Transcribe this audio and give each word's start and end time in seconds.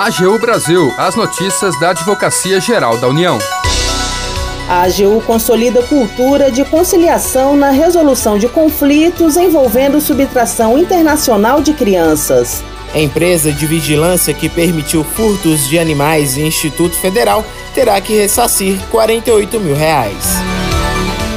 AGU 0.00 0.38
Brasil, 0.38 0.94
as 0.96 1.14
notícias 1.14 1.78
da 1.78 1.90
Advocacia 1.90 2.58
Geral 2.58 2.96
da 2.96 3.06
União. 3.06 3.38
A 4.66 4.84
AGU 4.84 5.20
consolida 5.26 5.82
cultura 5.82 6.50
de 6.50 6.64
conciliação 6.64 7.54
na 7.54 7.68
resolução 7.68 8.38
de 8.38 8.48
conflitos 8.48 9.36
envolvendo 9.36 10.00
subtração 10.00 10.78
internacional 10.78 11.60
de 11.60 11.74
crianças. 11.74 12.64
A 12.94 12.98
empresa 12.98 13.52
de 13.52 13.66
vigilância 13.66 14.32
que 14.32 14.48
permitiu 14.48 15.04
furtos 15.04 15.68
de 15.68 15.78
animais 15.78 16.38
em 16.38 16.46
Instituto 16.46 16.96
Federal 16.96 17.44
terá 17.74 18.00
que 18.00 18.16
ressarcir 18.16 18.80
48 18.90 19.60
mil 19.60 19.76
reais. 19.76 20.24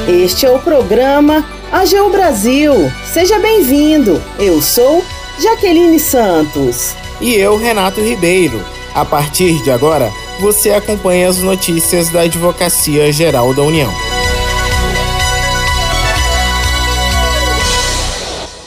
Este 0.08 0.46
é 0.46 0.50
o 0.50 0.58
programa 0.58 1.44
AGU 1.70 2.08
Brasil. 2.08 2.90
Seja 3.12 3.38
bem-vindo. 3.38 4.22
Eu 4.38 4.62
sou 4.62 5.04
Jaqueline 5.38 6.00
Santos. 6.00 7.03
E 7.20 7.34
eu, 7.34 7.56
Renato 7.56 8.00
Ribeiro. 8.00 8.60
A 8.94 9.04
partir 9.04 9.62
de 9.62 9.70
agora, 9.70 10.12
você 10.40 10.70
acompanha 10.70 11.28
as 11.28 11.38
notícias 11.38 12.10
da 12.10 12.22
Advocacia 12.22 13.12
Geral 13.12 13.52
da 13.54 13.62
União. 13.62 13.90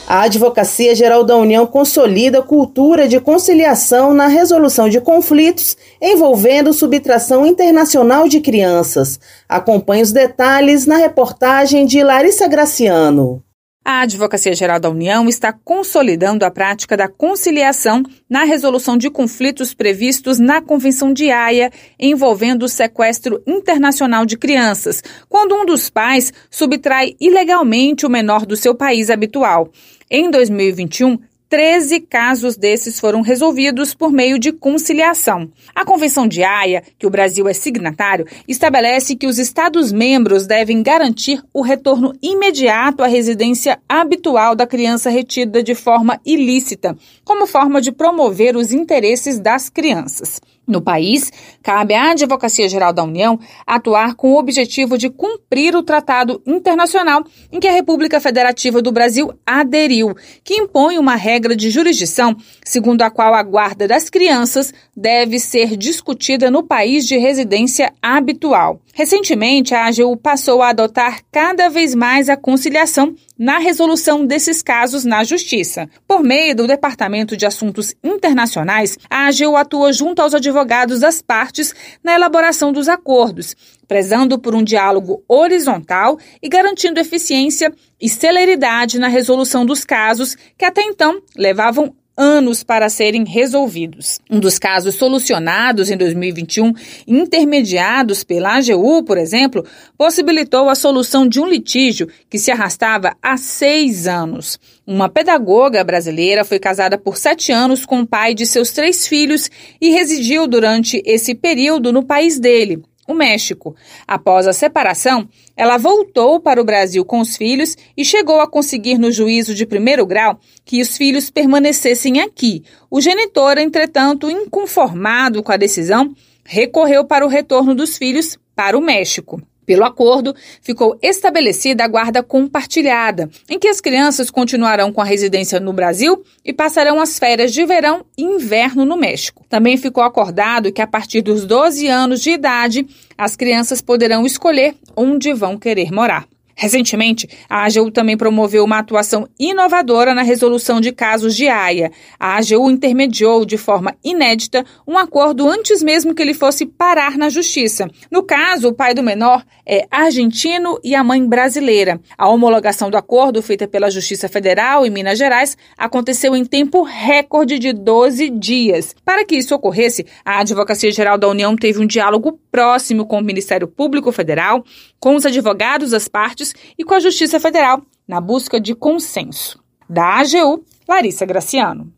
A 0.08 0.22
Advocacia 0.22 0.96
Geral 0.96 1.26
da 1.26 1.36
União 1.36 1.68
consolida 1.68 2.42
cultura 2.42 3.10
de 3.10 3.20
conciliação 3.20 4.14
na 4.14 4.28
resolução 4.28 4.88
de 4.88 5.02
conflitos 5.02 5.76
envolvendo 6.02 6.72
subtração 6.72 7.46
internacional 7.46 8.26
de 8.26 8.40
crianças. 8.40 9.20
Acompanhe 9.50 10.04
os 10.04 10.14
detalhes 10.14 10.86
na 10.86 10.96
reportagem 10.96 11.86
de 11.86 12.02
Larissa 12.02 12.48
Graciano. 12.48 13.44
A 13.90 14.02
Advocacia 14.02 14.54
Geral 14.54 14.82
da 14.82 14.90
União 14.90 15.30
está 15.30 15.54
consolidando 15.54 16.44
a 16.44 16.52
prática 16.52 16.98
da 16.98 17.08
conciliação 17.08 18.04
na 18.30 18.44
resolução 18.44 18.98
de 18.98 19.10
conflitos 19.10 19.74
previstos 19.74 20.40
na 20.40 20.62
Convenção 20.62 21.14
de 21.14 21.32
Haia 21.32 21.72
envolvendo 21.98 22.64
o 22.64 22.68
sequestro 22.68 23.42
internacional 23.48 24.26
de 24.26 24.38
crianças, 24.38 25.02
quando 25.30 25.56
um 25.56 25.66
dos 25.66 25.90
pais 25.90 26.34
subtrai 26.52 27.16
ilegalmente 27.18 28.06
o 28.06 28.10
menor 28.10 28.46
do 28.46 28.58
seu 28.58 28.76
país 28.76 29.10
habitual. 29.10 29.72
Em 30.12 30.30
2021, 30.30 31.18
13 31.50 32.02
casos 32.02 32.58
desses 32.58 33.00
foram 33.00 33.22
resolvidos 33.22 33.94
por 33.94 34.12
meio 34.12 34.38
de 34.38 34.52
conciliação. 34.52 35.50
A 35.74 35.86
Convenção 35.86 36.28
de 36.28 36.44
Haia, 36.44 36.84
que 37.00 37.08
o 37.08 37.10
Brasil 37.10 37.48
é 37.48 37.54
signatário, 37.54 38.28
estabelece 38.48 39.16
que 39.16 39.28
os 39.28 39.40
Estados-membros 39.40 40.46
devem 40.46 40.84
garantir 40.84 41.42
o 41.54 41.62
retorno 41.62 42.14
imediato 42.22 43.02
à 43.02 43.08
residência 43.08 43.80
habitual 43.88 44.56
da 44.56 44.68
criança 44.68 45.10
retida 45.10 45.64
de 45.64 45.74
forma 45.74 46.20
ilícita, 46.26 46.98
como 47.24 47.48
forma 47.48 47.80
de 47.80 47.94
promover 47.94 48.58
os 48.58 48.74
interesses 48.74 49.40
das 49.40 49.70
crianças. 49.70 50.42
No 50.68 50.82
país, 50.82 51.32
cabe 51.64 51.94
à 51.94 52.12
Advocacia 52.12 52.68
Geral 52.68 52.92
da 52.92 53.02
União 53.02 53.40
atuar 53.66 54.16
com 54.16 54.34
o 54.34 54.38
objetivo 54.38 54.98
de 54.98 55.10
cumprir 55.10 55.74
o 55.74 55.82
tratado 55.82 56.42
internacional 56.46 57.24
em 57.50 57.58
que 57.58 57.70
a 57.70 57.72
República 57.72 58.20
Federativa 58.20 58.82
do 58.82 58.92
Brasil 58.92 59.32
aderiu, 59.46 60.14
que 60.44 60.56
impõe 60.56 60.98
uma 60.98 61.16
regra 61.16 61.56
de 61.56 61.70
jurisdição 61.70 62.36
segundo 62.66 63.02
a 63.02 63.10
qual 63.10 63.34
a 63.34 63.42
guarda 63.44 63.88
das 63.88 64.10
crianças 64.10 64.74
deve 64.96 65.40
ser 65.40 65.78
discutida 65.78 66.52
no 66.52 66.62
país 66.62 67.08
de 67.08 67.18
residência 67.18 67.94
habitual. 68.02 68.82
Recentemente, 68.98 69.76
a 69.76 69.86
AGU 69.86 70.18
passou 70.18 70.60
a 70.60 70.70
adotar 70.70 71.20
cada 71.32 71.70
vez 71.70 71.94
mais 71.94 72.30
a 72.30 72.36
conciliação 72.36 73.14
na 73.38 73.60
resolução 73.60 74.26
desses 74.26 74.64
casos 74.64 75.06
na 75.06 75.24
Justiça. 75.24 75.88
Por 76.08 76.24
meio 76.24 76.56
do 76.56 76.66
Departamento 76.66 77.38
de 77.38 77.46
Assuntos 77.46 77.94
Internacionais, 78.04 78.98
a 79.08 79.28
AGU 79.28 79.56
atua 79.56 79.94
junto 79.94 80.20
aos 80.20 80.34
advogados 80.34 81.02
das 81.02 81.22
partes 81.22 81.76
na 82.04 82.16
elaboração 82.16 82.74
dos 82.74 82.90
acordos, 82.90 83.56
prezando 83.88 84.40
por 84.40 84.56
um 84.56 84.64
diálogo 84.64 85.24
horizontal 85.28 86.18
e 86.42 86.50
garantindo 86.50 87.00
eficiência 87.00 87.72
e 88.02 88.10
celeridade 88.10 88.98
na 88.98 89.10
resolução 89.10 89.64
dos 89.64 89.86
casos 89.86 90.36
que 90.58 90.66
até 90.66 90.82
então 90.82 91.22
levavam 91.36 91.94
anos 92.18 92.64
para 92.64 92.90
serem 92.90 93.24
resolvidos. 93.24 94.20
Um 94.30 94.40
dos 94.40 94.58
casos 94.58 94.96
solucionados 94.96 95.92
em 95.92 95.96
2021, 95.96 96.74
intermediados 97.08 98.24
pela 98.24 98.58
AGU, 98.58 99.04
por 99.04 99.18
exemplo, 99.18 99.64
possibilitou 99.96 100.68
a 100.68 100.76
solução 100.76 101.28
de 101.28 101.40
um 101.40 101.48
litígio 101.48 102.08
que 102.28 102.40
se 102.40 102.50
arrastava 102.50 103.16
há 103.22 103.38
seis 103.38 104.08
anos. 104.08 104.60
Uma 104.86 105.08
pedagoga 105.08 105.84
brasileira 105.84 106.44
foi 106.44 106.58
casada 106.58 106.98
por 106.98 107.18
sete 107.18 107.52
anos 107.52 107.86
com 107.86 108.02
o 108.02 108.08
pai 108.08 108.34
de 108.34 108.46
seus 108.46 108.72
três 108.72 109.08
filhos 109.08 109.50
e 109.80 109.92
residiu 109.92 110.48
durante 110.48 111.04
esse 111.06 111.36
período 111.36 111.94
no 111.94 112.04
país 112.04 112.40
dele, 112.40 112.82
o 113.08 113.14
México. 113.14 113.76
Após 114.06 114.46
a 114.46 114.54
separação, 114.54 115.28
ela 115.56 115.78
voltou 115.78 116.40
para 116.40 116.62
o 116.62 116.66
Brasil 116.66 117.04
com 117.06 117.20
os 117.20 117.38
filhos 117.38 117.76
e 117.96 118.04
chegou 118.04 118.42
a 118.42 118.48
conseguir 118.48 118.98
no 118.98 119.12
juízo 119.12 119.56
de 119.56 119.66
primeiro 119.66 120.06
grau 120.06 120.40
que 120.66 120.82
os 120.82 120.98
filhos 120.98 121.30
permanecessem 121.30 122.20
aqui. 122.20 122.64
O 122.92 123.00
genitor, 123.00 123.58
entretanto, 123.58 124.30
inconformado 124.30 125.42
com 125.42 125.52
a 125.52 125.58
decisão, 125.58 126.14
recorreu 126.44 127.06
para 127.06 127.26
o 127.26 127.30
retorno 127.30 127.74
dos 127.74 127.98
filhos 127.98 128.38
para 128.56 128.78
o 128.78 128.82
México. 128.82 129.42
Pelo 129.68 129.84
acordo, 129.84 130.34
ficou 130.62 130.98
estabelecida 131.02 131.84
a 131.84 131.88
guarda 131.90 132.24
compartilhada, 132.24 133.30
em 133.50 133.60
que 133.60 133.68
as 133.68 133.82
crianças 133.82 134.32
continuarão 134.32 134.94
com 134.94 135.02
a 135.02 135.04
residência 135.04 135.60
no 135.60 135.74
Brasil 135.74 136.24
e 136.46 136.54
passarão 136.54 137.02
as 137.02 137.20
férias 137.20 137.54
de 137.54 137.66
verão 137.66 138.06
e 138.18 138.24
inverno 138.24 138.86
no 138.86 138.96
México. 138.96 139.46
Também 139.50 139.76
ficou 139.76 140.06
acordado 140.06 140.72
que, 140.72 140.82
a 140.82 140.88
partir 140.88 141.22
dos 141.22 141.46
12 141.46 141.86
anos 141.86 142.22
de 142.22 142.30
idade, 142.30 142.88
as 143.18 143.36
crianças 143.36 143.82
poderão 143.82 144.26
escolher 144.26 144.74
onde 144.96 145.34
vão 145.34 145.58
querer 145.58 145.92
morar. 145.92 146.26
Recentemente, 146.60 147.30
a 147.48 147.66
AGU 147.66 147.92
também 147.92 148.18
promoveu 148.18 148.64
uma 148.64 148.80
atuação 148.80 149.30
inovadora 149.40 150.16
na 150.16 150.24
resolução 150.24 150.82
de 150.82 150.92
casos 150.92 151.36
de 151.36 151.48
AIA. 151.48 151.92
A 152.20 152.36
AGU 152.36 152.72
intermediou 152.72 153.46
de 153.46 153.58
forma 153.58 153.96
inédita 154.04 154.66
um 154.88 154.98
acordo 154.98 155.48
antes 155.48 155.84
mesmo 155.84 156.16
que 156.16 156.22
ele 156.24 156.34
fosse 156.34 156.66
parar 156.66 157.16
na 157.16 157.30
justiça. 157.30 157.88
No 158.10 158.24
caso, 158.24 158.70
o 158.70 158.74
pai 158.74 158.96
do 158.96 159.04
menor 159.04 159.46
é 159.68 159.86
argentino 159.92 160.80
e 160.84 160.96
a 160.96 161.04
mãe 161.04 161.24
brasileira. 161.24 162.02
A 162.18 162.28
homologação 162.28 162.90
do 162.90 162.98
acordo, 162.98 163.40
feita 163.44 163.68
pela 163.68 163.92
Justiça 163.92 164.28
Federal 164.28 164.84
em 164.84 164.90
Minas 164.90 165.20
Gerais, 165.20 165.56
aconteceu 165.78 166.36
em 166.36 166.44
tempo 166.44 166.82
recorde 166.82 167.60
de 167.60 167.72
12 167.72 168.32
dias. 168.32 168.96
Para 169.06 169.24
que 169.24 169.36
isso 169.36 169.54
ocorresse, 169.54 170.08
a 170.26 170.40
Advocacia 170.40 170.92
Geral 170.92 171.20
da 171.20 171.28
União 171.28 171.56
teve 171.56 171.80
um 171.80 171.86
diálogo 171.86 172.40
próximo 172.52 173.06
com 173.06 173.20
o 173.20 173.24
Ministério 173.24 173.68
Público 173.68 174.12
Federal, 174.12 174.64
com 175.00 175.16
os 175.16 175.26
advogados 175.26 175.92
das 175.92 176.08
partes 176.08 176.47
e 176.78 176.84
com 176.84 176.94
a 176.94 177.00
Justiça 177.00 177.40
Federal, 177.40 177.82
na 178.08 178.22
busca 178.22 178.60
de 178.60 178.74
consenso. 178.74 179.60
Da 179.90 180.20
AGU, 180.20 180.64
Larissa 180.88 181.26
Graciano. 181.26 181.92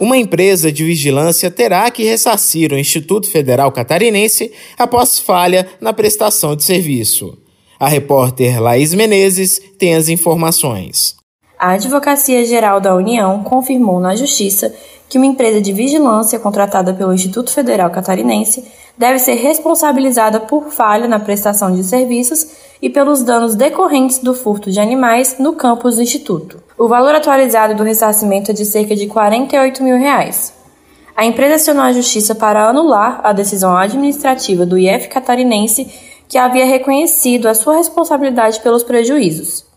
Uma 0.00 0.16
empresa 0.16 0.70
de 0.70 0.84
vigilância 0.84 1.50
terá 1.50 1.90
que 1.90 2.04
ressarcir 2.04 2.72
o 2.72 2.78
Instituto 2.78 3.28
Federal 3.28 3.72
Catarinense 3.72 4.52
após 4.78 5.18
falha 5.18 5.68
na 5.80 5.92
prestação 5.92 6.54
de 6.54 6.62
serviço. 6.62 7.36
A 7.80 7.88
repórter 7.88 8.62
Laís 8.62 8.94
Menezes 8.94 9.60
tem 9.76 9.96
as 9.96 10.08
informações. 10.08 11.17
A 11.58 11.70
Advocacia 11.70 12.46
Geral 12.46 12.80
da 12.80 12.94
União 12.94 13.42
confirmou 13.42 13.98
na 13.98 14.14
Justiça 14.14 14.72
que 15.08 15.18
uma 15.18 15.26
empresa 15.26 15.60
de 15.60 15.72
vigilância 15.72 16.38
contratada 16.38 16.94
pelo 16.94 17.12
Instituto 17.12 17.50
Federal 17.50 17.90
Catarinense 17.90 18.64
deve 18.96 19.18
ser 19.18 19.34
responsabilizada 19.34 20.38
por 20.38 20.70
falha 20.70 21.08
na 21.08 21.18
prestação 21.18 21.74
de 21.74 21.82
serviços 21.82 22.46
e 22.80 22.88
pelos 22.88 23.24
danos 23.24 23.56
decorrentes 23.56 24.18
do 24.18 24.34
furto 24.34 24.70
de 24.70 24.78
animais 24.78 25.36
no 25.40 25.54
campus 25.54 25.96
do 25.96 26.02
Instituto. 26.02 26.62
O 26.78 26.86
valor 26.86 27.12
atualizado 27.12 27.74
do 27.74 27.82
ressarcimento 27.82 28.52
é 28.52 28.54
de 28.54 28.64
cerca 28.64 28.94
de 28.94 29.08
48 29.08 29.82
mil 29.82 29.96
reais. 29.96 30.54
A 31.16 31.24
empresa 31.24 31.56
acionou 31.56 31.82
a 31.82 31.92
justiça 31.92 32.36
para 32.36 32.68
anular 32.68 33.20
a 33.24 33.32
decisão 33.32 33.76
administrativa 33.76 34.64
do 34.64 34.78
IF 34.78 35.08
catarinense 35.08 35.92
que 36.28 36.38
havia 36.38 36.66
reconhecido 36.66 37.48
a 37.48 37.54
sua 37.54 37.78
responsabilidade 37.78 38.60
pelos 38.60 38.84
prejuízos. 38.84 39.67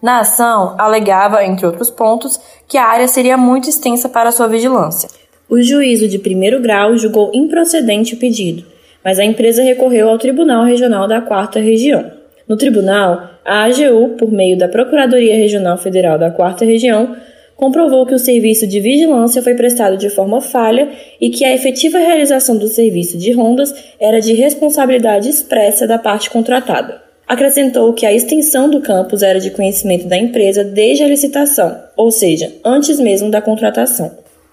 Na 0.00 0.20
ação, 0.20 0.76
alegava, 0.78 1.44
entre 1.44 1.66
outros 1.66 1.90
pontos, 1.90 2.40
que 2.68 2.78
a 2.78 2.84
área 2.84 3.08
seria 3.08 3.36
muito 3.36 3.68
extensa 3.68 4.08
para 4.08 4.30
sua 4.30 4.46
vigilância. 4.46 5.08
O 5.48 5.60
juízo 5.60 6.06
de 6.06 6.18
primeiro 6.18 6.60
grau 6.60 6.96
julgou 6.96 7.32
improcedente 7.34 8.14
o 8.14 8.18
pedido, 8.18 8.64
mas 9.04 9.18
a 9.18 9.24
empresa 9.24 9.62
recorreu 9.62 10.08
ao 10.08 10.18
Tribunal 10.18 10.64
Regional 10.64 11.08
da 11.08 11.20
Quarta 11.20 11.58
Região. 11.58 12.12
No 12.46 12.56
tribunal, 12.56 13.28
a 13.44 13.64
AGU, 13.64 14.16
por 14.18 14.30
meio 14.30 14.56
da 14.56 14.68
Procuradoria 14.68 15.34
Regional 15.34 15.76
Federal 15.76 16.16
da 16.16 16.30
Quarta 16.30 16.64
Região, 16.64 17.16
comprovou 17.56 18.06
que 18.06 18.14
o 18.14 18.18
serviço 18.20 18.68
de 18.68 18.78
vigilância 18.78 19.42
foi 19.42 19.54
prestado 19.54 19.96
de 19.96 20.08
forma 20.08 20.40
falha 20.40 20.90
e 21.20 21.28
que 21.28 21.44
a 21.44 21.52
efetiva 21.52 21.98
realização 21.98 22.56
do 22.56 22.68
serviço 22.68 23.18
de 23.18 23.32
rondas 23.32 23.74
era 23.98 24.20
de 24.20 24.32
responsabilidade 24.32 25.28
expressa 25.28 25.86
da 25.86 25.98
parte 25.98 26.30
contratada. 26.30 27.07
Acrescentou 27.28 27.92
que 27.92 28.06
a 28.06 28.14
extensão 28.14 28.70
do 28.70 28.80
campus 28.80 29.22
era 29.22 29.38
de 29.38 29.50
conhecimento 29.50 30.08
da 30.08 30.16
empresa 30.16 30.64
desde 30.64 31.04
a 31.04 31.08
licitação, 31.08 31.76
ou 31.94 32.10
seja, 32.10 32.50
antes 32.64 32.98
mesmo 32.98 33.30
da 33.30 33.42
contratação. 33.42 34.10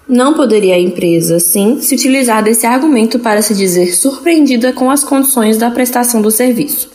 Não 0.09 0.33
poderia 0.33 0.75
a 0.75 0.79
empresa, 0.79 1.39
sim, 1.39 1.79
se 1.79 1.95
utilizar 1.95 2.43
desse 2.43 2.65
argumento 2.65 3.17
para 3.17 3.41
se 3.41 3.55
dizer 3.55 3.95
surpreendida 3.95 4.73
com 4.73 4.91
as 4.91 5.05
condições 5.05 5.57
da 5.57 5.71
prestação 5.71 6.21
do 6.21 6.29
serviço. 6.29 6.91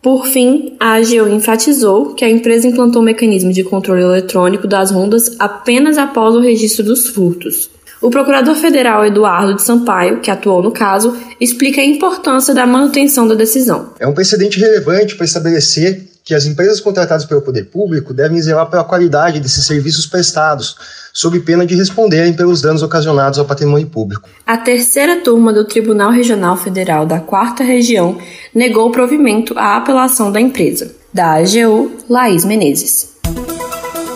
Por 0.00 0.26
fim, 0.26 0.76
a 0.78 0.94
AGU 0.94 1.28
enfatizou 1.28 2.14
que 2.14 2.24
a 2.24 2.30
empresa 2.30 2.68
implantou 2.68 3.02
um 3.02 3.04
mecanismo 3.04 3.52
de 3.52 3.64
controle 3.64 4.02
eletrônico 4.02 4.68
das 4.68 4.92
rondas 4.92 5.34
apenas 5.40 5.98
após 5.98 6.34
o 6.36 6.40
registro 6.40 6.84
dos 6.84 7.08
furtos. 7.08 7.70
O 8.04 8.10
procurador 8.10 8.54
federal 8.54 9.06
Eduardo 9.06 9.54
de 9.54 9.62
Sampaio, 9.62 10.20
que 10.20 10.30
atuou 10.30 10.62
no 10.62 10.70
caso, 10.70 11.16
explica 11.40 11.80
a 11.80 11.84
importância 11.86 12.52
da 12.52 12.66
manutenção 12.66 13.26
da 13.26 13.34
decisão. 13.34 13.94
É 13.98 14.06
um 14.06 14.12
precedente 14.12 14.60
relevante 14.60 15.14
para 15.16 15.24
estabelecer 15.24 16.04
que 16.22 16.34
as 16.34 16.44
empresas 16.44 16.80
contratadas 16.80 17.24
pelo 17.24 17.40
poder 17.40 17.64
público 17.64 18.12
devem 18.12 18.38
zelar 18.42 18.68
pela 18.68 18.84
qualidade 18.84 19.40
desses 19.40 19.64
serviços 19.64 20.04
prestados, 20.04 20.76
sob 21.14 21.40
pena 21.40 21.64
de 21.64 21.74
responderem 21.74 22.34
pelos 22.34 22.60
danos 22.60 22.82
ocasionados 22.82 23.38
ao 23.38 23.46
patrimônio 23.46 23.86
público. 23.86 24.28
A 24.46 24.58
terceira 24.58 25.22
turma 25.22 25.50
do 25.50 25.64
Tribunal 25.64 26.10
Regional 26.10 26.58
Federal 26.58 27.06
da 27.06 27.20
Quarta 27.20 27.64
Região 27.64 28.18
negou 28.54 28.92
provimento 28.92 29.58
à 29.58 29.78
apelação 29.78 30.30
da 30.30 30.38
empresa. 30.38 30.94
Da 31.10 31.36
AGU, 31.36 31.90
Laís 32.06 32.44
Menezes. 32.44 33.14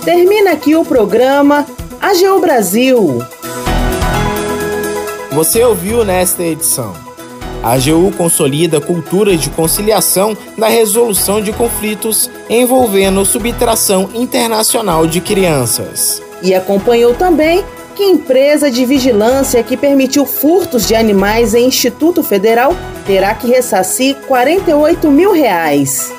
Termina 0.05 0.53
aqui 0.53 0.77
o 0.77 0.85
programa 0.85 1.65
AGU 2.03 2.39
Brasil. 2.39 3.25
Você 5.39 5.63
ouviu 5.63 6.05
nesta 6.05 6.43
edição. 6.43 6.93
A 7.63 7.75
AGU 7.75 8.11
consolida 8.17 8.81
cultura 8.81 9.37
de 9.37 9.49
conciliação 9.51 10.37
na 10.57 10.67
resolução 10.67 11.41
de 11.41 11.53
conflitos 11.53 12.29
envolvendo 12.51 13.25
subtração 13.25 14.11
internacional 14.15 15.07
de 15.07 15.21
crianças. 15.21 16.21
E 16.43 16.53
acompanhou 16.57 17.15
também 17.15 17.65
que 17.95 18.03
empresa 18.03 18.69
de 18.69 18.85
vigilância 18.85 19.63
que 19.63 19.77
permitiu 19.77 20.27
furtos 20.27 20.89
de 20.89 20.97
animais 20.97 21.55
em 21.55 21.69
Instituto 21.69 22.21
Federal 22.25 22.75
terá 23.07 23.33
que 23.33 23.47
ressarcir 23.47 24.17
48 24.27 25.09
mil 25.09 25.31
reais. 25.31 26.13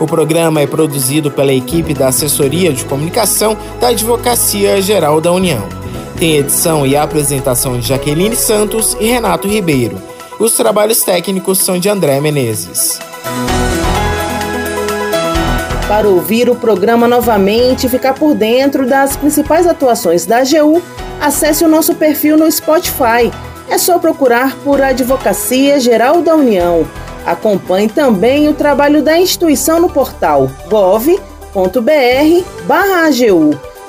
O 0.00 0.06
programa 0.06 0.62
é 0.62 0.66
produzido 0.66 1.30
pela 1.30 1.52
equipe 1.52 1.92
da 1.92 2.08
Assessoria 2.08 2.72
de 2.72 2.86
Comunicação 2.86 3.54
da 3.78 3.88
Advocacia 3.88 4.80
Geral 4.80 5.20
da 5.20 5.30
União. 5.30 5.79
Tem 6.20 6.36
edição 6.36 6.86
e 6.86 6.94
apresentação 6.94 7.78
de 7.78 7.88
Jaqueline 7.88 8.36
Santos 8.36 8.94
e 9.00 9.06
Renato 9.06 9.48
Ribeiro. 9.48 9.96
Os 10.38 10.52
trabalhos 10.52 11.00
técnicos 11.02 11.60
são 11.60 11.78
de 11.78 11.88
André 11.88 12.20
Menezes. 12.20 12.98
Para 15.88 16.06
ouvir 16.06 16.50
o 16.50 16.54
programa 16.54 17.08
novamente 17.08 17.86
e 17.86 17.88
ficar 17.88 18.12
por 18.12 18.34
dentro 18.34 18.86
das 18.86 19.16
principais 19.16 19.66
atuações 19.66 20.26
da 20.26 20.40
AGU, 20.40 20.82
acesse 21.18 21.64
o 21.64 21.68
nosso 21.68 21.94
perfil 21.94 22.36
no 22.36 22.52
Spotify. 22.52 23.32
É 23.70 23.78
só 23.78 23.98
procurar 23.98 24.54
por 24.56 24.82
Advocacia 24.82 25.80
Geral 25.80 26.20
da 26.20 26.34
União. 26.34 26.86
Acompanhe 27.24 27.88
também 27.88 28.46
o 28.46 28.52
trabalho 28.52 29.02
da 29.02 29.18
instituição 29.18 29.80
no 29.80 29.88
portal 29.88 30.50
gov.br/agu. 30.68 31.20